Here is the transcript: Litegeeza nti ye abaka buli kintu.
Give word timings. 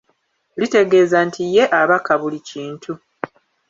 Litegeeza 0.59 1.17
nti 1.27 1.41
ye 1.53 1.63
abaka 1.81 2.13
buli 2.21 2.39
kintu. 2.49 2.91